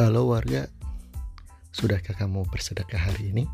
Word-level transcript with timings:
Halo 0.00 0.32
warga, 0.32 0.64
sudahkah 1.76 2.16
kamu 2.16 2.48
bersedekah 2.48 3.12
hari 3.12 3.36
ini? 3.36 3.44